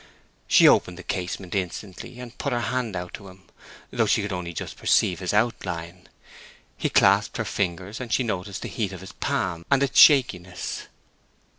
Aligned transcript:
She 0.47 0.67
opened 0.67 0.97
the 0.97 1.03
casement 1.03 1.53
instantly, 1.53 2.19
and 2.19 2.35
put 2.39 2.53
out 2.53 2.55
her 2.63 2.67
hand 2.71 2.95
to 3.13 3.27
him, 3.27 3.43
though 3.91 4.07
she 4.07 4.23
could 4.23 4.33
only 4.33 4.51
just 4.51 4.75
perceive 4.75 5.19
his 5.19 5.31
outline. 5.31 6.09
He 6.75 6.89
clasped 6.89 7.37
her 7.37 7.45
fingers, 7.45 8.01
and 8.01 8.11
she 8.11 8.23
noticed 8.23 8.63
the 8.63 8.67
heat 8.67 8.93
of 8.93 9.01
his 9.01 9.11
palm 9.11 9.63
and 9.69 9.83
its 9.83 9.99
shakiness. 9.99 10.87